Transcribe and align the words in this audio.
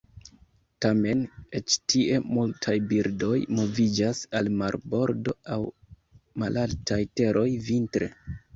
Tamen 0.85 1.19
eĉ 1.59 1.75
tie 1.93 2.21
multaj 2.37 2.75
birdoj 2.95 3.37
moviĝas 3.59 4.23
al 4.41 4.51
marbordo 4.63 5.37
aŭ 5.57 5.61
malaltaj 6.45 7.01
teroj 7.21 7.49
vintre. 7.71 8.13